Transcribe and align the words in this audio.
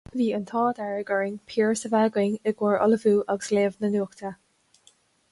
Bhí 0.19 0.27
an 0.35 0.45
t-ádh 0.51 0.69
dearg 0.77 1.09
orainn 1.17 1.35
Piaras 1.51 1.83
a 1.89 1.91
bheith 1.95 2.07
againn 2.21 2.39
i 2.51 2.53
gcomhair 2.61 2.81
ullmhú 2.85 3.13
agus 3.35 3.51
léamh 3.57 3.77
na 3.85 3.91
nuachta. 3.97 4.33